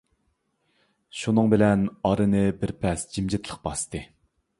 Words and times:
شۇنىڭ 1.19 1.51
بىلەن 1.53 1.83
ئارىنى 2.11 2.41
بىر 2.63 2.73
پەس 2.87 3.05
جىمجىتلىق 3.19 3.61
باستى. 3.69 4.03